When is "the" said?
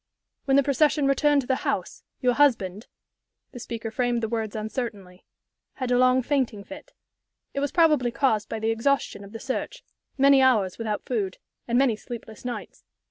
0.57-0.63, 1.47-1.57, 3.51-3.59, 4.23-4.27, 8.57-8.71, 9.31-9.39